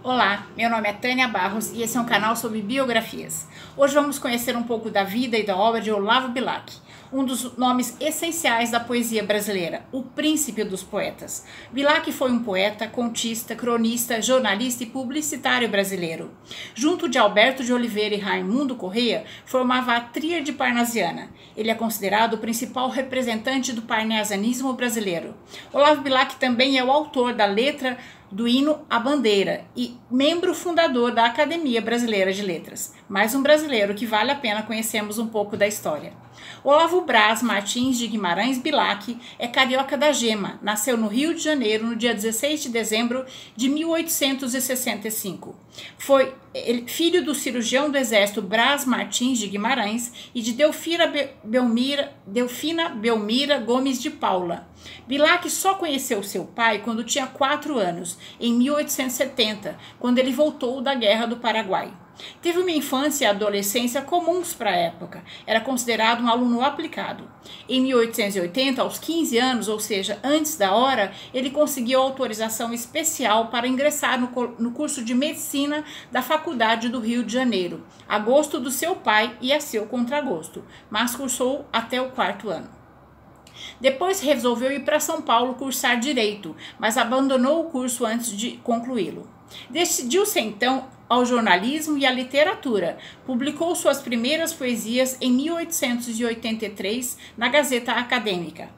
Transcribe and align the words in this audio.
Olá, 0.00 0.46
meu 0.56 0.70
nome 0.70 0.88
é 0.88 0.92
Tânia 0.92 1.26
Barros 1.26 1.72
e 1.72 1.82
esse 1.82 1.98
é 1.98 2.00
um 2.00 2.04
canal 2.04 2.36
sobre 2.36 2.62
biografias. 2.62 3.48
Hoje 3.76 3.94
vamos 3.94 4.16
conhecer 4.16 4.56
um 4.56 4.62
pouco 4.62 4.90
da 4.90 5.02
vida 5.02 5.36
e 5.36 5.44
da 5.44 5.56
obra 5.56 5.80
de 5.80 5.90
Olavo 5.90 6.28
Bilac, 6.28 6.72
um 7.12 7.24
dos 7.24 7.56
nomes 7.56 7.96
essenciais 8.00 8.70
da 8.70 8.80
poesia 8.80 9.22
brasileira, 9.22 9.86
o 9.92 10.02
príncipe 10.02 10.64
dos 10.64 10.82
poetas. 10.82 11.44
Bilac 11.72 12.10
foi 12.12 12.30
um 12.30 12.42
poeta, 12.42 12.86
contista, 12.86 13.54
cronista, 13.54 14.20
jornalista 14.20 14.82
e 14.82 14.86
publicitário 14.86 15.68
brasileiro. 15.68 16.30
Junto 16.74 17.08
de 17.08 17.18
Alberto 17.18 17.64
de 17.64 17.72
Oliveira 17.72 18.14
e 18.14 18.18
Raimundo 18.18 18.76
Correia, 18.76 19.24
formava 19.44 19.94
a 19.94 20.00
tríade 20.00 20.52
parnasiana. 20.52 21.30
Ele 21.56 21.70
é 21.70 21.74
considerado 21.74 22.34
o 22.34 22.38
principal 22.38 22.88
representante 22.88 23.72
do 23.72 23.82
parnasianismo 23.82 24.72
brasileiro. 24.74 25.34
Olavo 25.72 26.02
Bilac 26.02 26.36
também 26.36 26.78
é 26.78 26.84
o 26.84 26.90
autor 26.90 27.34
da 27.34 27.46
letra 27.46 27.98
do 28.30 28.46
hino 28.46 28.80
à 28.90 28.98
bandeira 28.98 29.64
e 29.74 29.96
membro 30.10 30.54
fundador 30.54 31.12
da 31.12 31.24
Academia 31.24 31.80
Brasileira 31.80 32.32
de 32.32 32.42
Letras. 32.42 32.94
Mais 33.08 33.34
um 33.34 33.42
brasileiro 33.42 33.94
que 33.94 34.06
vale 34.06 34.30
a 34.30 34.36
pena 34.36 34.62
conhecermos 34.62 35.18
um 35.18 35.26
pouco 35.26 35.56
da 35.56 35.66
história. 35.66 36.12
Olavo 36.64 37.02
Braz 37.02 37.42
Martins 37.42 37.98
de 37.98 38.06
Guimarães 38.06 38.58
Bilac 38.58 39.16
é 39.38 39.46
carioca 39.46 39.96
da 39.96 40.12
gema. 40.12 40.58
Nasceu 40.62 40.96
no 40.96 41.08
Rio 41.08 41.34
de 41.34 41.40
Janeiro 41.40 41.86
no 41.86 41.96
dia 41.96 42.14
16 42.14 42.62
de 42.62 42.68
dezembro 42.68 43.24
de 43.56 43.68
1865. 43.68 45.56
Foi 45.98 46.34
filho 46.86 47.24
do 47.24 47.34
cirurgião 47.34 47.90
do 47.90 47.98
exército 47.98 48.42
Braz 48.42 48.84
Martins 48.84 49.38
de 49.38 49.46
Guimarães 49.46 50.12
e 50.34 50.40
de 50.40 50.52
Delfina 50.52 51.12
Belmira, 51.44 52.12
Delfina 52.26 52.88
Belmira 52.88 53.58
Gomes 53.58 54.00
de 54.00 54.10
Paula. 54.10 54.68
Bilac 55.06 55.48
só 55.50 55.74
conheceu 55.74 56.22
seu 56.22 56.44
pai 56.44 56.80
quando 56.80 57.04
tinha 57.04 57.26
quatro 57.26 57.78
anos, 57.78 58.18
em 58.40 58.52
1870, 58.54 59.76
quando 59.98 60.18
ele 60.18 60.32
voltou 60.32 60.80
da 60.80 60.94
Guerra 60.94 61.26
do 61.26 61.36
Paraguai. 61.36 61.92
Teve 62.42 62.58
uma 62.58 62.70
infância 62.70 63.24
e 63.24 63.28
adolescência 63.28 64.02
comuns 64.02 64.52
para 64.52 64.70
a 64.70 64.76
época. 64.76 65.22
Era 65.46 65.60
considerado 65.60 66.22
um 66.22 66.28
aluno 66.28 66.62
aplicado. 66.62 67.28
Em 67.68 67.80
1880, 67.80 68.82
aos 68.82 68.98
15 68.98 69.38
anos, 69.38 69.68
ou 69.68 69.78
seja, 69.78 70.18
antes 70.22 70.56
da 70.56 70.72
hora, 70.72 71.12
ele 71.32 71.50
conseguiu 71.50 72.00
autorização 72.00 72.72
especial 72.72 73.48
para 73.48 73.68
ingressar 73.68 74.20
no, 74.20 74.28
no 74.58 74.72
curso 74.72 75.04
de 75.04 75.14
medicina 75.14 75.84
da 76.10 76.22
Faculdade 76.22 76.88
do 76.88 77.00
Rio 77.00 77.24
de 77.24 77.32
Janeiro, 77.32 77.84
a 78.08 78.18
gosto 78.18 78.60
do 78.60 78.70
seu 78.70 78.96
pai 78.96 79.36
e 79.40 79.52
a 79.52 79.60
seu 79.60 79.86
contragosto, 79.86 80.64
mas 80.90 81.14
cursou 81.14 81.66
até 81.72 82.00
o 82.00 82.10
quarto 82.10 82.50
ano. 82.50 82.78
Depois 83.80 84.20
resolveu 84.20 84.72
ir 84.72 84.84
para 84.84 85.00
São 85.00 85.22
Paulo 85.22 85.54
cursar 85.54 85.98
direito, 85.98 86.54
mas 86.78 86.96
abandonou 86.96 87.60
o 87.60 87.70
curso 87.70 88.04
antes 88.04 88.36
de 88.36 88.52
concluí-lo. 88.58 89.37
Decidiu-se 89.70 90.40
então 90.40 90.88
ao 91.08 91.24
jornalismo 91.24 91.96
e 91.96 92.04
à 92.04 92.10
literatura. 92.10 92.98
Publicou 93.24 93.74
suas 93.74 94.00
primeiras 94.00 94.52
poesias 94.52 95.16
em 95.20 95.32
1883 95.32 97.16
na 97.36 97.48
Gazeta 97.48 97.92
Acadêmica. 97.92 98.68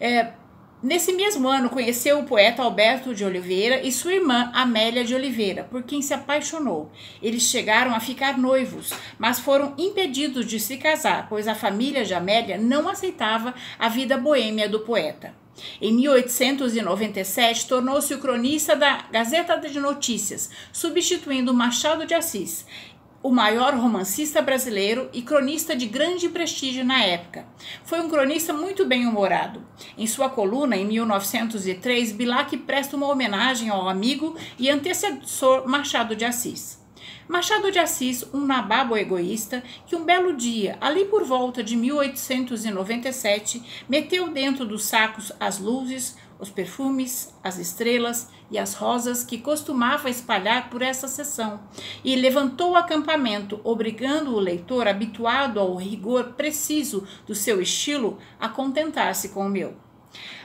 É, 0.00 0.32
Nesse 0.80 1.12
mesmo 1.12 1.48
ano, 1.48 1.70
conheceu 1.70 2.20
o 2.20 2.24
poeta 2.24 2.62
Alberto 2.62 3.12
de 3.12 3.24
Oliveira 3.24 3.84
e 3.84 3.90
sua 3.90 4.14
irmã 4.14 4.48
Amélia 4.54 5.04
de 5.04 5.12
Oliveira, 5.12 5.64
por 5.64 5.82
quem 5.82 6.00
se 6.00 6.14
apaixonou. 6.14 6.92
Eles 7.20 7.42
chegaram 7.42 7.92
a 7.92 7.98
ficar 7.98 8.38
noivos, 8.38 8.92
mas 9.18 9.40
foram 9.40 9.74
impedidos 9.76 10.46
de 10.46 10.60
se 10.60 10.76
casar, 10.76 11.28
pois 11.28 11.48
a 11.48 11.54
família 11.56 12.04
de 12.04 12.14
Amélia 12.14 12.56
não 12.56 12.88
aceitava 12.88 13.54
a 13.76 13.88
vida 13.88 14.16
boêmia 14.16 14.68
do 14.68 14.78
poeta. 14.78 15.34
Em 15.80 15.92
1897, 15.92 17.66
tornou-se 17.66 18.12
o 18.14 18.18
cronista 18.18 18.76
da 18.76 19.04
Gazeta 19.10 19.56
de 19.56 19.78
Notícias, 19.80 20.50
substituindo 20.72 21.54
Machado 21.54 22.06
de 22.06 22.14
Assis, 22.14 22.66
o 23.22 23.30
maior 23.30 23.74
romancista 23.74 24.40
brasileiro 24.40 25.08
e 25.12 25.22
cronista 25.22 25.74
de 25.74 25.86
grande 25.86 26.28
prestígio 26.28 26.84
na 26.84 27.02
época. 27.02 27.46
Foi 27.84 28.00
um 28.00 28.08
cronista 28.08 28.52
muito 28.52 28.86
bem-humorado. 28.86 29.66
Em 29.96 30.06
sua 30.06 30.28
coluna, 30.28 30.76
em 30.76 30.86
1903, 30.86 32.12
Bilac 32.12 32.56
presta 32.58 32.96
uma 32.96 33.08
homenagem 33.08 33.70
ao 33.70 33.88
amigo 33.88 34.36
e 34.58 34.70
antecessor 34.70 35.68
Machado 35.68 36.14
de 36.14 36.24
Assis. 36.24 36.77
Machado 37.28 37.70
de 37.70 37.78
Assis, 37.78 38.24
um 38.32 38.46
nababo 38.46 38.96
egoísta, 38.96 39.62
que 39.86 39.94
um 39.94 40.02
belo 40.02 40.34
dia, 40.34 40.78
ali 40.80 41.04
por 41.04 41.24
volta 41.24 41.62
de 41.62 41.76
1897, 41.76 43.62
meteu 43.86 44.30
dentro 44.30 44.64
dos 44.64 44.84
sacos 44.84 45.30
as 45.38 45.58
luzes, 45.58 46.16
os 46.40 46.48
perfumes, 46.48 47.34
as 47.44 47.58
estrelas 47.58 48.30
e 48.50 48.56
as 48.56 48.72
rosas 48.72 49.24
que 49.24 49.36
costumava 49.36 50.08
espalhar 50.08 50.70
por 50.70 50.80
essa 50.80 51.06
sessão, 51.06 51.60
e 52.02 52.16
levantou 52.16 52.70
o 52.70 52.76
acampamento, 52.76 53.60
obrigando 53.62 54.34
o 54.34 54.40
leitor 54.40 54.88
habituado 54.88 55.60
ao 55.60 55.76
rigor 55.76 56.32
preciso 56.32 57.06
do 57.26 57.34
seu 57.34 57.60
estilo 57.60 58.16
a 58.40 58.48
contentar-se 58.48 59.28
com 59.28 59.44
o 59.44 59.50
meu. 59.50 59.87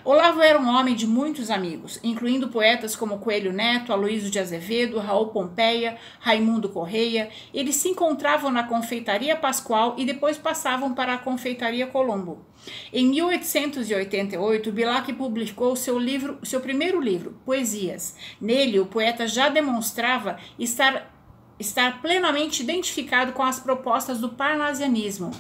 Olavo 0.06 0.42
era 0.42 0.60
um 0.60 0.68
homem 0.68 0.96
de 0.96 1.08
muitos 1.08 1.50
amigos, 1.50 1.98
incluindo 2.04 2.50
poetas 2.50 2.94
como 2.94 3.20
Coelho 3.20 3.54
Neto, 3.54 3.94
Aloísio 3.94 4.30
de 4.30 4.38
Azevedo, 4.38 5.00
Raul 5.00 5.28
Pompeia, 5.28 5.98
Raimundo 6.20 6.68
Correia. 6.68 7.30
Eles 7.54 7.78
se 7.78 7.88
encontravam 7.88 8.52
na 8.52 8.64
Confeitaria 8.64 9.36
Pascoal 9.36 9.96
e 9.98 10.04
depois 10.04 10.38
passavam 10.38 10.94
para 10.94 11.14
a 11.14 11.18
Confeitaria 11.18 11.88
Colombo. 11.88 12.46
Em 12.92 13.08
1888, 13.08 14.72
Bilac 14.72 15.14
publicou 15.14 15.76
seu 15.76 15.98
livro, 15.98 16.38
seu 16.44 16.60
primeiro 16.60 17.00
livro, 17.00 17.40
Poesias. 17.46 18.16
Nele, 18.42 18.80
o 18.80 18.86
poeta 18.86 19.26
já 19.26 19.48
demonstrava 19.48 20.38
estar 20.60 21.14
estar 21.60 22.02
plenamente 22.02 22.62
identificado 22.62 23.32
com 23.32 23.44
as 23.44 23.60
propostas 23.60 24.20
do 24.20 24.30
parnasianismo, 24.30 25.32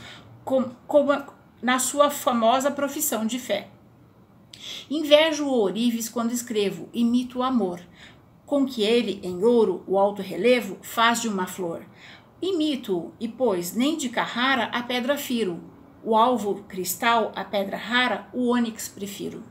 na 1.61 1.79
sua 1.79 2.09
famosa 2.09 2.72
profissão 2.72 3.25
de 3.25 3.40
fé. 3.40 3.72
Invejo 4.90 5.46
o 5.46 5.51
ourives 5.51 6.09
quando 6.09 6.31
escrevo, 6.31 6.90
imito 6.94 7.40
o 7.40 7.44
amor, 7.44 7.79
com 8.46 8.66
que 8.66 8.84
ele, 8.84 9.19
em 9.24 9.44
ouro, 9.44 9.84
o 9.88 9.97
alto 9.97 10.22
relevo, 10.22 10.78
faz 10.81 11.22
de 11.22 11.28
uma 11.28 11.47
flor. 11.47 11.85
Imito-o, 12.41 13.13
e 13.19 13.28
pois 13.28 13.73
nem 13.73 13.97
de 13.97 14.09
Carrara 14.09 14.66
a 14.66 14.84
pedra 14.84 15.18
firo, 15.18 15.63
o 16.03 16.16
alvo 16.16 16.63
cristal, 16.68 17.31
a 17.35 17.44
pedra 17.44 17.78
rara, 17.78 18.28
o 18.34 18.47
ônix 18.50 18.90
prefiro. 18.90 19.44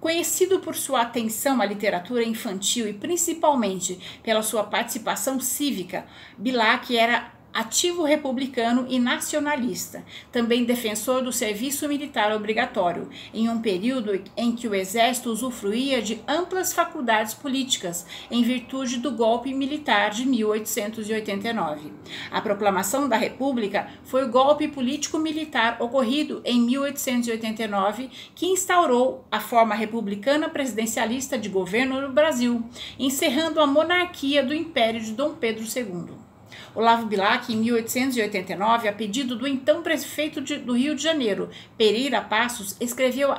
Conhecido 0.00 0.60
por 0.60 0.76
sua 0.76 1.02
atenção 1.02 1.60
à 1.60 1.64
literatura 1.64 2.24
infantil 2.24 2.88
e 2.88 2.92
principalmente 2.92 3.98
pela 4.22 4.42
sua 4.42 4.64
participação 4.64 5.40
cívica, 5.40 6.06
Bilac 6.36 6.96
era 6.96 7.32
ativo 7.52 8.04
republicano 8.04 8.86
e 8.88 8.98
nacionalista, 8.98 10.04
também 10.30 10.64
defensor 10.64 11.22
do 11.22 11.32
serviço 11.32 11.88
militar 11.88 12.32
obrigatório, 12.32 13.08
em 13.32 13.48
um 13.48 13.60
período 13.60 14.22
em 14.36 14.54
que 14.54 14.68
o 14.68 14.74
exército 14.74 15.30
usufruía 15.30 16.00
de 16.00 16.20
amplas 16.26 16.72
faculdades 16.72 17.34
políticas, 17.34 18.06
em 18.30 18.42
virtude 18.42 18.98
do 18.98 19.12
golpe 19.12 19.52
militar 19.52 20.10
de 20.10 20.26
1889. 20.26 21.92
A 22.30 22.40
proclamação 22.40 23.08
da 23.08 23.16
República 23.16 23.88
foi 24.04 24.24
o 24.24 24.30
golpe 24.30 24.68
político-militar 24.68 25.78
ocorrido 25.80 26.40
em 26.44 26.60
1889 26.60 28.10
que 28.34 28.46
instaurou 28.46 29.24
a 29.30 29.40
forma 29.40 29.74
republicana 29.74 30.48
presidencialista 30.48 31.38
de 31.38 31.48
governo 31.48 32.00
no 32.00 32.12
Brasil, 32.12 32.62
encerrando 32.98 33.60
a 33.60 33.66
monarquia 33.66 34.44
do 34.44 34.54
Império 34.54 35.00
de 35.00 35.12
Dom 35.12 35.34
Pedro 35.34 35.64
II. 35.64 36.27
Olavo 36.74 37.06
Bilac, 37.06 37.52
em 37.52 37.56
1889, 37.56 38.88
a 38.88 38.92
pedido 38.92 39.36
do 39.36 39.46
então 39.46 39.82
prefeito 39.82 40.40
de, 40.40 40.58
do 40.58 40.72
Rio 40.72 40.94
de 40.94 41.02
Janeiro, 41.02 41.50
Pereira 41.76 42.20
Passos, 42.20 42.76
escreveu 42.80 43.34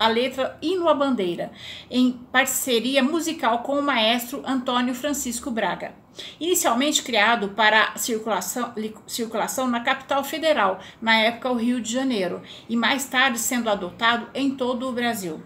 a 0.00 0.08
letra 0.08 0.56
Hino 0.62 0.88
à 0.88 0.94
Bandeira, 0.94 1.52
em 1.90 2.12
parceria 2.32 3.02
musical 3.02 3.58
com 3.58 3.78
o 3.78 3.82
maestro 3.82 4.42
Antônio 4.46 4.94
Francisco 4.94 5.50
Braga. 5.50 5.92
Inicialmente 6.40 7.02
criado 7.02 7.50
para 7.50 7.96
circulação, 7.96 8.72
circulação 9.06 9.68
na 9.68 9.80
capital 9.80 10.24
federal, 10.24 10.80
na 11.00 11.16
época 11.18 11.50
o 11.50 11.56
Rio 11.56 11.80
de 11.80 11.92
Janeiro, 11.92 12.42
e 12.68 12.76
mais 12.76 13.04
tarde 13.04 13.38
sendo 13.38 13.68
adotado 13.68 14.26
em 14.34 14.50
todo 14.50 14.88
o 14.88 14.92
Brasil. 14.92 15.40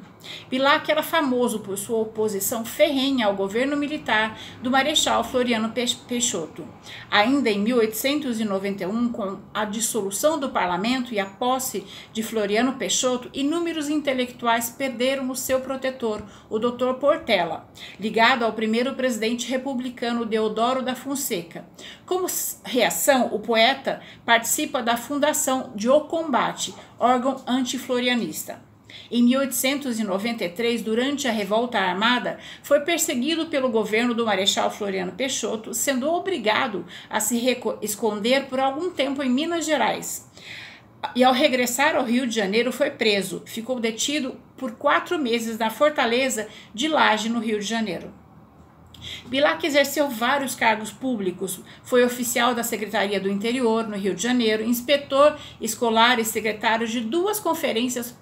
Bilac 0.49 0.91
era 0.91 1.03
famoso 1.03 1.61
por 1.61 1.77
sua 1.77 1.99
oposição 1.99 2.65
ferrenha 2.65 3.27
ao 3.27 3.35
governo 3.35 3.77
militar 3.77 4.39
do 4.63 4.71
Marechal 4.71 5.25
Floriano 5.25 5.73
Peixoto. 6.09 6.67
Ainda 7.11 7.51
em 7.51 7.59
1891, 7.61 9.09
com 9.11 9.39
a 9.53 9.65
dissolução 9.65 10.39
do 10.39 10.51
parlamento 10.51 11.15
e 11.15 11.21
a 11.21 11.27
posse 11.27 11.87
de 12.13 12.23
Floriano 12.23 12.75
Peixoto, 12.75 13.31
inúmeros 13.33 13.89
intelectuais 13.89 14.71
perderam 14.71 15.31
o 15.31 15.37
seu 15.37 15.61
protetor, 15.61 16.23
o 16.49 16.59
Dr. 16.59 16.95
Portela, 17.01 17.69
ligado 17.99 18.45
ao 18.45 18.53
primeiro 18.53 18.95
presidente 18.95 19.49
republicano 19.49 20.25
Deodoro 20.25 20.83
da 20.83 20.95
Fonseca. 20.95 21.65
Como 22.07 22.27
reação, 22.65 23.29
o 23.33 23.39
poeta 23.39 24.01
participa 24.25 24.83
da 24.83 24.97
fundação 24.97 25.73
de 25.75 25.89
O 25.89 26.03
Combate, 26.03 26.75
órgão 26.99 27.43
antiflorianista. 27.47 28.74
Em 29.11 29.23
1893, 29.23 30.83
durante 30.83 31.29
a 31.29 31.33
Revolta 31.33 31.79
Armada, 31.79 32.39
foi 32.63 32.81
perseguido 32.81 33.47
pelo 33.47 33.69
governo 33.69 34.15
do 34.15 34.27
Marechal 34.27 34.71
Floriano 34.71 35.13
Peixoto, 35.13 35.75
sendo 35.75 36.11
obrigado 36.11 36.85
a 37.09 37.21
se 37.21 37.43
esconder 37.83 38.47
por 38.47 38.59
algum 38.59 38.91
tempo 38.91 39.23
em 39.23 39.31
Minas 39.31 39.65
Gerais. 39.65 40.29
E 41.15 41.23
ao 41.23 41.35
regressar 41.35 41.97
ao 41.97 42.05
Rio 42.05 42.27
de 42.27 42.35
Janeiro, 42.35 42.73
foi 42.73 42.91
preso. 42.91 43.43
Ficou 43.45 43.79
detido 43.79 44.37
por 44.57 44.73
quatro 44.73 45.19
meses 45.19 45.59
na 45.59 45.69
fortaleza 45.69 46.49
de 46.73 46.89
Laje, 46.89 47.29
no 47.29 47.41
Rio 47.41 47.59
de 47.59 47.67
Janeiro. 47.67 48.24
Bilac 49.27 49.65
exerceu 49.67 50.09
vários 50.09 50.55
cargos 50.55 50.91
públicos. 50.91 51.61
Foi 51.83 52.05
oficial 52.05 52.55
da 52.55 52.63
Secretaria 52.63 53.21
do 53.21 53.31
Interior, 53.31 53.87
no 53.87 53.97
Rio 53.97 54.15
de 54.15 54.23
Janeiro, 54.23 54.65
inspetor 54.65 55.37
escolar 55.61 56.19
e 56.19 56.25
secretário 56.25 56.87
de 56.87 57.01
duas 57.01 57.41
conferências 57.41 58.17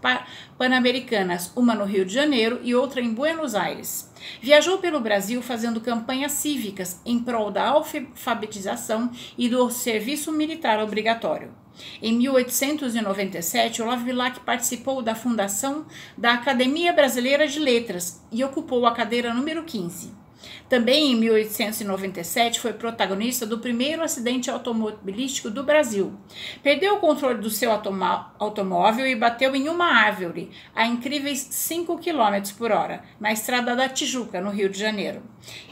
pan-americanas, 0.58 1.52
uma 1.56 1.75
no 1.75 1.84
Rio 1.84 2.05
de 2.05 2.14
Janeiro 2.14 2.61
e 2.62 2.75
outra 2.75 3.00
em 3.00 3.12
Buenos 3.12 3.55
Aires. 3.55 4.11
Viajou 4.40 4.79
pelo 4.79 5.00
Brasil 5.00 5.43
fazendo 5.43 5.81
campanhas 5.81 6.32
cívicas 6.32 7.00
em 7.05 7.19
prol 7.19 7.50
da 7.50 7.69
alfabetização 7.69 9.11
e 9.37 9.49
do 9.49 9.69
serviço 9.70 10.31
militar 10.32 10.81
obrigatório. 10.81 11.62
Em 12.00 12.12
1897, 12.19 13.82
Olavo 13.82 14.05
Bilac 14.05 14.40
participou 14.40 15.02
da 15.02 15.14
fundação 15.14 15.87
da 16.17 16.35
Academia 16.35 16.93
Brasileira 16.93 17.46
de 17.46 17.58
Letras 17.58 18.23
e 18.31 18.44
ocupou 18.44 18.87
a 18.87 18.93
cadeira 18.93 19.32
número 19.32 19.64
15. 19.64 20.21
Também 20.68 21.12
em 21.12 21.16
1897 21.16 22.60
foi 22.60 22.72
protagonista 22.72 23.46
do 23.46 23.58
primeiro 23.58 24.02
acidente 24.02 24.50
automobilístico 24.50 25.50
do 25.50 25.62
Brasil. 25.62 26.14
Perdeu 26.62 26.94
o 26.94 27.00
controle 27.00 27.40
do 27.40 27.50
seu 27.50 27.70
automóvel 27.70 29.06
e 29.06 29.14
bateu 29.14 29.54
em 29.54 29.68
uma 29.68 29.86
árvore 29.86 30.50
a 30.74 30.86
incríveis 30.86 31.38
5 31.50 31.98
km 31.98 32.52
por 32.56 32.72
hora, 32.72 33.02
na 33.20 33.32
estrada 33.32 33.76
da 33.76 33.88
Tijuca, 33.88 34.40
no 34.40 34.50
Rio 34.50 34.68
de 34.68 34.78
Janeiro. 34.78 35.22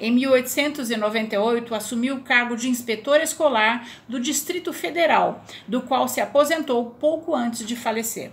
Em 0.00 0.11
1898 0.12 1.75
assumiu 1.75 2.17
o 2.17 2.22
cargo 2.22 2.56
de 2.56 2.69
inspetor 2.69 3.20
escolar 3.20 3.88
do 4.08 4.19
Distrito 4.19 4.72
Federal, 4.72 5.44
do 5.67 5.82
qual 5.82 6.08
se 6.08 6.20
aposentou 6.20 6.90
pouco 6.90 7.34
antes 7.34 7.67
de 7.67 7.76
falecer. 7.76 8.32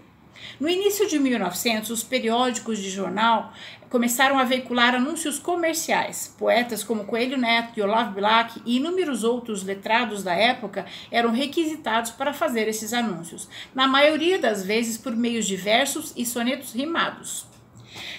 No 0.60 0.68
início 0.68 1.08
de 1.08 1.20
1900, 1.20 1.90
os 1.90 2.04
periódicos 2.04 2.80
de 2.80 2.90
jornal 2.90 3.54
começaram 3.90 4.38
a 4.38 4.44
veicular 4.44 4.96
anúncios 4.96 5.40
comerciais. 5.40 6.34
Poetas 6.38 6.84
como 6.84 7.06
Coelho 7.06 7.38
Neto 7.38 7.78
e 7.78 7.82
Olavo 7.82 8.14
Bilac 8.14 8.62
e 8.66 8.78
inúmeros 8.78 9.24
outros 9.24 9.64
letrados 9.64 10.24
da 10.24 10.34
época 10.34 10.86
eram 11.12 11.32
requisitados 11.32 12.12
para 12.12 12.34
fazer 12.34 12.68
esses 12.68 12.94
anúncios, 12.94 13.48
na 13.74 13.88
maioria 13.88 14.40
das 14.40 14.66
vezes 14.66 14.98
por 14.98 15.16
meios 15.16 15.46
diversos 15.46 16.14
e 16.16 16.26
sonetos 16.26 16.74
rimados. 16.74 17.46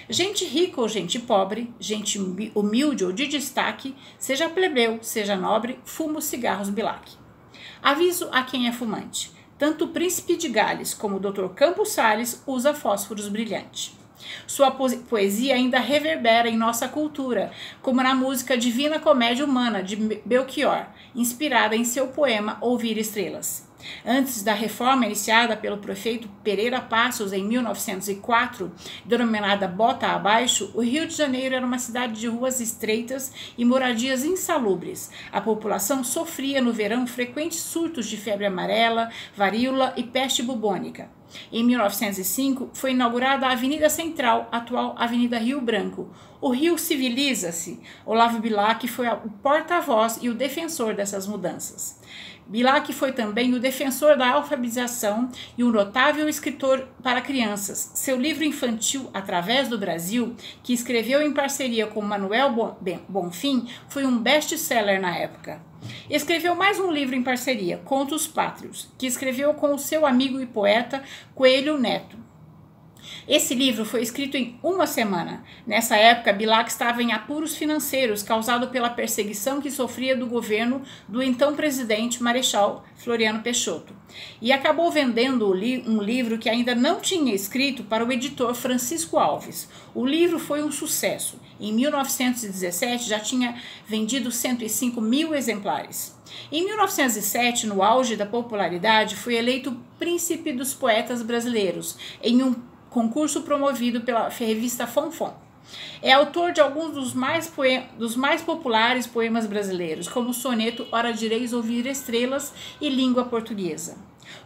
Gente 0.08 0.44
rica 0.44 0.80
ou 0.80 0.88
gente 0.88 1.18
pobre, 1.18 1.72
gente 1.78 2.18
humilde 2.54 3.04
ou 3.04 3.12
de 3.12 3.26
destaque, 3.26 3.94
seja 4.18 4.48
plebeu, 4.48 4.98
seja 5.02 5.36
nobre, 5.36 5.78
fuma 5.84 6.18
os 6.18 6.24
cigarros 6.24 6.70
Bilac. 6.70 7.12
Aviso 7.82 8.28
a 8.32 8.42
quem 8.42 8.66
é 8.66 8.72
fumante. 8.72 9.37
Tanto 9.58 9.86
o 9.86 9.88
príncipe 9.88 10.36
de 10.36 10.48
Gales 10.48 10.94
como 10.94 11.16
o 11.16 11.20
Dr. 11.20 11.48
Campos 11.54 11.90
Salles 11.90 12.42
usa 12.46 12.72
fósforos 12.72 13.28
brilhantes. 13.28 13.92
Sua 14.46 14.70
poesia 14.70 15.54
ainda 15.54 15.78
reverbera 15.78 16.48
em 16.48 16.56
nossa 16.56 16.88
cultura, 16.88 17.52
como 17.82 18.02
na 18.02 18.14
música 18.14 18.56
Divina 18.56 18.98
Comédia 18.98 19.44
Humana 19.44 19.82
de 19.82 19.96
Belchior, 20.24 20.86
inspirada 21.14 21.76
em 21.76 21.84
seu 21.84 22.08
poema 22.08 22.58
Ouvir 22.60 22.98
Estrelas. 22.98 23.67
Antes 24.04 24.42
da 24.42 24.54
reforma 24.54 25.06
iniciada 25.06 25.56
pelo 25.56 25.78
prefeito 25.78 26.28
Pereira 26.42 26.80
Passos 26.80 27.32
em 27.32 27.44
1904, 27.44 28.72
denominada 29.04 29.68
Bota 29.68 30.08
Abaixo, 30.08 30.70
o 30.74 30.82
Rio 30.82 31.06
de 31.06 31.14
Janeiro 31.14 31.54
era 31.54 31.66
uma 31.66 31.78
cidade 31.78 32.18
de 32.18 32.26
ruas 32.26 32.60
estreitas 32.60 33.32
e 33.56 33.64
moradias 33.64 34.24
insalubres. 34.24 35.10
A 35.30 35.40
população 35.40 36.02
sofria 36.02 36.60
no 36.60 36.72
verão 36.72 37.06
frequentes 37.06 37.60
surtos 37.60 38.06
de 38.06 38.16
febre 38.16 38.46
amarela, 38.46 39.10
varíola 39.36 39.92
e 39.96 40.02
peste 40.02 40.42
bubônica. 40.42 41.10
Em 41.52 41.62
1905, 41.62 42.70
foi 42.72 42.92
inaugurada 42.92 43.46
a 43.46 43.52
Avenida 43.52 43.90
Central, 43.90 44.48
atual 44.50 44.94
Avenida 44.98 45.38
Rio 45.38 45.60
Branco. 45.60 46.08
O 46.40 46.50
Rio 46.50 46.78
civiliza-se. 46.78 47.80
Olavo 48.06 48.38
Bilac 48.38 48.86
foi 48.88 49.08
o 49.08 49.30
porta-voz 49.42 50.18
e 50.22 50.28
o 50.28 50.34
defensor 50.34 50.94
dessas 50.94 51.26
mudanças. 51.26 52.00
Bilac 52.48 52.90
foi 52.94 53.12
também 53.12 53.52
o 53.52 53.60
defensor 53.60 54.16
da 54.16 54.30
alfabetização 54.30 55.30
e 55.56 55.62
um 55.62 55.70
notável 55.70 56.26
escritor 56.26 56.88
para 57.02 57.20
crianças. 57.20 57.90
Seu 57.94 58.16
livro 58.16 58.42
infantil 58.42 59.10
Através 59.12 59.68
do 59.68 59.76
Brasil, 59.76 60.34
que 60.62 60.72
escreveu 60.72 61.20
em 61.20 61.32
parceria 61.32 61.86
com 61.86 62.00
Manuel 62.00 62.78
Bonfim, 63.06 63.68
foi 63.88 64.06
um 64.06 64.18
best-seller 64.18 64.98
na 64.98 65.14
época. 65.14 65.60
Escreveu 66.08 66.54
mais 66.54 66.80
um 66.80 66.90
livro 66.90 67.14
em 67.14 67.22
parceria, 67.22 67.76
Contos 67.84 68.26
Pátrios, 68.26 68.88
que 68.96 69.06
escreveu 69.06 69.52
com 69.52 69.74
o 69.74 69.78
seu 69.78 70.06
amigo 70.06 70.40
e 70.40 70.46
poeta 70.46 71.02
Coelho 71.34 71.76
Neto. 71.76 72.27
Esse 73.28 73.54
livro 73.54 73.84
foi 73.84 74.00
escrito 74.00 74.38
em 74.38 74.58
uma 74.62 74.86
semana. 74.86 75.44
Nessa 75.66 75.96
época, 75.96 76.32
Bilac 76.32 76.70
estava 76.70 77.02
em 77.02 77.12
apuros 77.12 77.54
financeiros 77.54 78.22
causado 78.22 78.68
pela 78.68 78.88
perseguição 78.88 79.60
que 79.60 79.70
sofria 79.70 80.16
do 80.16 80.26
governo 80.26 80.80
do 81.06 81.22
então 81.22 81.54
presidente 81.54 82.22
Marechal 82.22 82.86
Floriano 82.96 83.42
Peixoto. 83.42 83.94
E 84.40 84.50
acabou 84.50 84.90
vendendo 84.90 85.46
um 85.46 86.02
livro 86.02 86.38
que 86.38 86.48
ainda 86.48 86.74
não 86.74 87.00
tinha 87.00 87.34
escrito 87.34 87.84
para 87.84 88.02
o 88.02 88.10
editor 88.10 88.54
Francisco 88.54 89.18
Alves. 89.18 89.68
O 89.94 90.06
livro 90.06 90.38
foi 90.38 90.62
um 90.62 90.72
sucesso. 90.72 91.38
Em 91.60 91.70
1917 91.74 93.06
já 93.06 93.20
tinha 93.20 93.60
vendido 93.86 94.32
105 94.32 95.02
mil 95.02 95.34
exemplares. 95.34 96.16
Em 96.50 96.64
1907, 96.64 97.66
no 97.66 97.82
auge 97.82 98.16
da 98.16 98.24
popularidade, 98.24 99.16
foi 99.16 99.34
eleito 99.34 99.76
Príncipe 99.98 100.50
dos 100.50 100.72
Poetas 100.72 101.20
Brasileiros 101.20 101.98
em 102.22 102.42
um 102.42 102.54
concurso 102.90 103.42
promovido 103.42 104.00
pela 104.00 104.28
revista 104.28 104.86
Fonfon. 104.86 105.34
É 106.00 106.12
autor 106.12 106.52
de 106.52 106.60
alguns 106.60 106.92
dos 106.92 107.12
mais, 107.12 107.52
dos 107.98 108.16
mais 108.16 108.40
populares 108.40 109.06
poemas 109.06 109.46
brasileiros, 109.46 110.08
como 110.08 110.30
o 110.30 110.34
soneto 110.34 110.86
Ora 110.90 111.12
Direis 111.12 111.52
Ouvir 111.52 111.86
Estrelas 111.86 112.52
e 112.80 112.88
Língua 112.88 113.24
Portuguesa. 113.24 113.96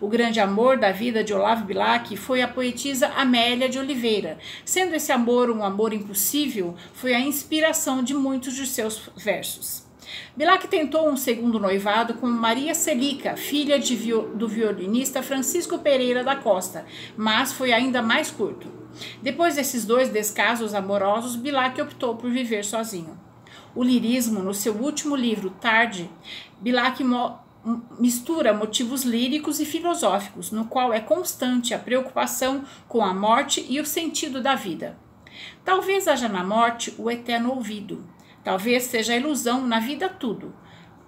O 0.00 0.08
grande 0.08 0.40
amor 0.40 0.78
da 0.78 0.90
vida 0.90 1.22
de 1.22 1.32
Olavo 1.32 1.64
Bilac 1.64 2.16
foi 2.16 2.42
a 2.42 2.48
poetisa 2.48 3.08
Amélia 3.08 3.68
de 3.68 3.78
Oliveira. 3.78 4.38
Sendo 4.64 4.94
esse 4.94 5.12
amor 5.12 5.50
um 5.50 5.64
amor 5.64 5.92
impossível, 5.92 6.74
foi 6.92 7.14
a 7.14 7.20
inspiração 7.20 8.02
de 8.02 8.14
muitos 8.14 8.54
de 8.54 8.66
seus 8.66 9.10
versos. 9.16 9.91
Bilac 10.36 10.66
tentou 10.68 11.08
um 11.08 11.16
segundo 11.16 11.58
noivado 11.58 12.14
com 12.14 12.26
Maria 12.26 12.74
Celica, 12.74 13.36
filha 13.36 13.78
do 14.34 14.48
violinista 14.48 15.22
Francisco 15.22 15.78
Pereira 15.78 16.24
da 16.24 16.36
Costa, 16.36 16.84
mas 17.16 17.52
foi 17.52 17.72
ainda 17.72 18.02
mais 18.02 18.30
curto. 18.30 18.68
Depois 19.22 19.56
desses 19.56 19.84
dois 19.84 20.08
descasos 20.08 20.74
amorosos, 20.74 21.36
Bilac 21.36 21.80
optou 21.80 22.16
por 22.16 22.30
viver 22.30 22.64
sozinho. 22.64 23.18
O 23.74 23.82
lirismo, 23.82 24.40
no 24.40 24.52
seu 24.52 24.74
último 24.74 25.16
livro, 25.16 25.50
Tarde, 25.50 26.10
Bilac 26.60 27.02
mistura 27.98 28.52
motivos 28.52 29.04
líricos 29.04 29.60
e 29.60 29.64
filosóficos, 29.64 30.50
no 30.50 30.64
qual 30.66 30.92
é 30.92 31.00
constante 31.00 31.72
a 31.72 31.78
preocupação 31.78 32.64
com 32.88 33.04
a 33.04 33.14
morte 33.14 33.64
e 33.68 33.80
o 33.80 33.86
sentido 33.86 34.42
da 34.42 34.54
vida. 34.54 34.98
Talvez 35.64 36.08
haja 36.08 36.28
na 36.28 36.44
morte 36.44 36.94
o 36.98 37.10
eterno 37.10 37.50
ouvido, 37.50 38.04
Talvez 38.44 38.84
seja 38.84 39.16
ilusão 39.16 39.66
na 39.66 39.78
vida 39.78 40.08
tudo, 40.08 40.54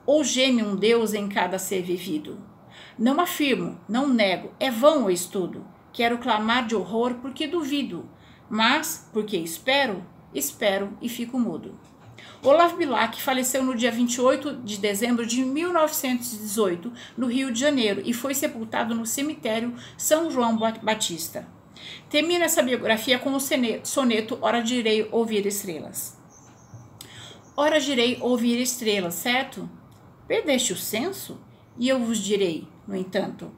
ou 0.06 0.22
geme 0.22 0.62
um 0.62 0.76
Deus 0.76 1.14
em 1.14 1.28
cada 1.28 1.58
ser 1.58 1.82
vivido. 1.82 2.38
Não 2.98 3.20
afirmo, 3.20 3.80
não 3.88 4.08
nego, 4.08 4.52
é 4.60 4.70
vão 4.70 5.04
o 5.04 5.10
estudo. 5.10 5.66
Quero 5.92 6.18
clamar 6.18 6.66
de 6.66 6.74
horror 6.74 7.14
porque 7.14 7.46
duvido, 7.46 8.08
mas 8.48 9.08
porque 9.12 9.36
espero, 9.36 10.04
espero 10.32 10.96
e 11.00 11.08
fico 11.08 11.38
mudo. 11.38 11.78
Olavo 12.42 12.76
Bilac 12.76 13.20
faleceu 13.22 13.64
no 13.64 13.74
dia 13.74 13.90
28 13.90 14.56
de 14.56 14.76
dezembro 14.76 15.26
de 15.26 15.42
1918, 15.42 16.92
no 17.16 17.26
Rio 17.26 17.50
de 17.50 17.58
Janeiro, 17.58 18.02
e 18.04 18.12
foi 18.12 18.34
sepultado 18.34 18.94
no 18.94 19.06
cemitério 19.06 19.74
São 19.96 20.30
João 20.30 20.56
Batista. 20.56 21.48
Termina 22.08 22.44
essa 22.44 22.62
biografia 22.62 23.18
com 23.18 23.32
o 23.32 23.40
soneto 23.40 24.38
Hora 24.40 24.62
direi 24.62 25.08
ouvir 25.10 25.46
estrelas. 25.46 26.22
Ora 27.56 27.78
direi 27.78 28.18
ouvir 28.20 28.60
estrelas, 28.60 29.14
certo? 29.14 29.70
Perdeste 30.26 30.72
o 30.72 30.76
senso? 30.76 31.38
E 31.78 31.88
eu 31.88 32.00
vos 32.00 32.18
direi, 32.18 32.66
no 32.86 32.96
entanto, 32.96 33.52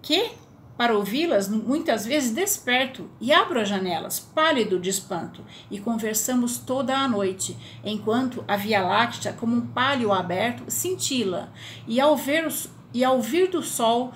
que, 0.00 0.30
para 0.76 0.96
ouvi-las, 0.96 1.48
muitas 1.48 2.06
vezes 2.06 2.30
desperto 2.30 3.10
e 3.20 3.32
abro 3.32 3.60
as 3.60 3.68
janelas, 3.68 4.20
pálido 4.20 4.78
de 4.78 4.88
espanto, 4.88 5.44
e 5.68 5.80
conversamos 5.80 6.58
toda 6.58 6.96
a 6.96 7.08
noite, 7.08 7.56
enquanto 7.84 8.44
a 8.46 8.56
Via 8.56 8.82
Láctea, 8.82 9.32
como 9.32 9.56
um 9.56 9.66
palio 9.66 10.12
aberto, 10.12 10.70
cintila, 10.70 11.52
e 11.88 12.00
ao 12.00 12.16
ver 12.16 12.46
os 12.46 12.70
e 12.92 13.04
ao 13.04 13.20
vir 13.20 13.48
do 13.48 13.62
sol, 13.62 14.12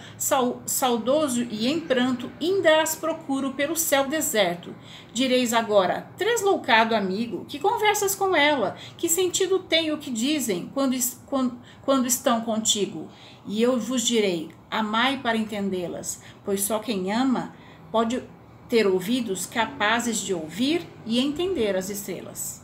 saudoso 0.66 1.42
e 1.42 1.68
em 1.68 1.80
pranto, 1.80 2.30
ainda 2.40 2.82
as 2.82 2.94
procuro 2.94 3.52
pelo 3.52 3.76
céu 3.76 4.06
deserto. 4.06 4.74
Direis 5.12 5.52
agora, 5.52 6.08
tresloucado 6.16 6.94
amigo, 6.94 7.44
que 7.48 7.58
conversas 7.58 8.14
com 8.14 8.34
ela? 8.34 8.76
Que 8.96 9.08
sentido 9.08 9.58
tem 9.58 9.92
o 9.92 9.98
que 9.98 10.10
dizem 10.10 10.70
quando, 10.74 10.96
quando, 11.26 11.58
quando 11.82 12.06
estão 12.06 12.40
contigo? 12.40 13.08
E 13.46 13.62
eu 13.62 13.78
vos 13.78 14.02
direi, 14.02 14.50
amai 14.70 15.18
para 15.18 15.36
entendê-las, 15.36 16.22
pois 16.44 16.62
só 16.62 16.78
quem 16.78 17.12
ama 17.12 17.54
pode 17.92 18.22
ter 18.68 18.86
ouvidos 18.86 19.46
capazes 19.46 20.18
de 20.18 20.34
ouvir 20.34 20.84
e 21.06 21.20
entender 21.20 21.76
as 21.76 21.90
estrelas. 21.90 22.63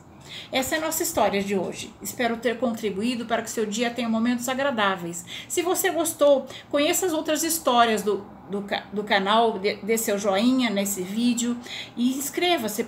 Essa 0.53 0.77
é 0.77 0.79
a 0.79 0.81
nossa 0.81 1.03
história 1.03 1.43
de 1.43 1.57
hoje. 1.57 1.93
Espero 2.03 2.37
ter 2.37 2.59
contribuído 2.59 3.27
para 3.27 3.43
que 3.43 3.51
seu 3.51 3.67
dia 3.67 3.91
tenha 3.91 4.09
momentos 4.09 4.49
agradáveis. 4.49 5.25
Se 5.49 5.63
você 5.63 5.91
gostou, 5.91 6.47
conheça 6.71 7.07
as 7.07 7.13
outras 7.13 7.43
histórias 7.43 8.03
do, 8.03 8.25
do, 8.51 8.65
do 8.93 9.05
canal, 9.05 9.59
dê, 9.59 9.77
dê 9.77 9.97
seu 9.97 10.19
joinha 10.19 10.71
nesse 10.71 11.03
vídeo 11.03 11.57
e 11.97 12.17
inscreva-se 12.17 12.87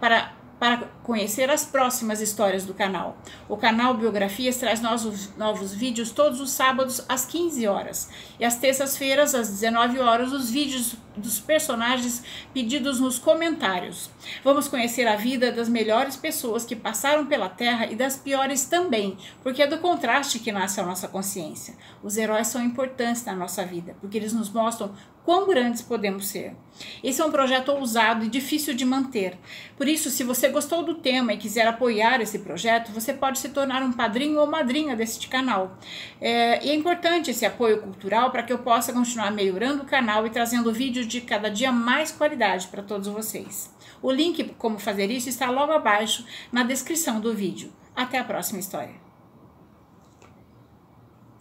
para 0.00 0.37
para 0.58 0.88
conhecer 1.02 1.50
as 1.50 1.64
próximas 1.64 2.20
histórias 2.20 2.64
do 2.64 2.74
canal. 2.74 3.16
O 3.48 3.56
canal 3.56 3.94
Biografias 3.94 4.56
traz 4.56 4.80
novos, 4.80 5.34
novos 5.36 5.72
vídeos 5.72 6.10
todos 6.10 6.40
os 6.40 6.50
sábados 6.50 7.04
às 7.08 7.24
15 7.24 7.66
horas 7.66 8.08
e 8.38 8.44
às 8.44 8.56
terças-feiras 8.56 9.34
às 9.34 9.48
19 9.48 10.00
horas 10.00 10.32
os 10.32 10.50
vídeos 10.50 10.96
dos 11.16 11.40
personagens 11.40 12.22
pedidos 12.54 13.00
nos 13.00 13.18
comentários. 13.18 14.10
Vamos 14.44 14.68
conhecer 14.68 15.06
a 15.06 15.16
vida 15.16 15.50
das 15.50 15.68
melhores 15.68 16.16
pessoas 16.16 16.64
que 16.64 16.76
passaram 16.76 17.26
pela 17.26 17.48
Terra 17.48 17.86
e 17.86 17.96
das 17.96 18.16
piores 18.16 18.64
também, 18.64 19.16
porque 19.42 19.62
é 19.62 19.66
do 19.66 19.78
contraste 19.78 20.38
que 20.38 20.52
nasce 20.52 20.80
a 20.80 20.86
nossa 20.86 21.08
consciência. 21.08 21.74
Os 22.02 22.16
heróis 22.16 22.46
são 22.48 22.62
importantes 22.62 23.24
na 23.24 23.34
nossa 23.34 23.64
vida, 23.64 23.96
porque 24.00 24.16
eles 24.16 24.32
nos 24.32 24.50
mostram 24.50 24.92
quão 25.28 25.46
grandes 25.46 25.82
podemos 25.82 26.26
ser. 26.26 26.56
Esse 27.04 27.20
é 27.20 27.24
um 27.26 27.30
projeto 27.30 27.68
ousado 27.68 28.24
e 28.24 28.30
difícil 28.30 28.72
de 28.72 28.86
manter. 28.86 29.36
Por 29.76 29.86
isso, 29.86 30.08
se 30.08 30.24
você 30.24 30.48
gostou 30.48 30.82
do 30.82 30.94
tema 30.94 31.34
e 31.34 31.36
quiser 31.36 31.66
apoiar 31.66 32.18
esse 32.22 32.38
projeto, 32.38 32.90
você 32.92 33.12
pode 33.12 33.38
se 33.38 33.50
tornar 33.50 33.82
um 33.82 33.92
padrinho 33.92 34.40
ou 34.40 34.46
madrinha 34.46 34.96
deste 34.96 35.28
canal. 35.28 35.76
É, 36.18 36.64
e 36.64 36.70
é 36.70 36.74
importante 36.74 37.30
esse 37.30 37.44
apoio 37.44 37.82
cultural 37.82 38.30
para 38.30 38.42
que 38.42 38.54
eu 38.54 38.60
possa 38.60 38.90
continuar 38.90 39.30
melhorando 39.30 39.82
o 39.82 39.86
canal 39.86 40.26
e 40.26 40.30
trazendo 40.30 40.72
vídeos 40.72 41.06
de 41.06 41.20
cada 41.20 41.50
dia 41.50 41.70
mais 41.70 42.10
qualidade 42.10 42.66
para 42.68 42.82
todos 42.82 43.06
vocês. 43.06 43.70
O 44.00 44.10
link 44.10 44.54
como 44.56 44.78
fazer 44.78 45.10
isso 45.10 45.28
está 45.28 45.50
logo 45.50 45.72
abaixo 45.72 46.24
na 46.50 46.62
descrição 46.62 47.20
do 47.20 47.34
vídeo. 47.34 47.70
Até 47.94 48.18
a 48.18 48.24
próxima 48.24 48.60
história. 48.60 49.07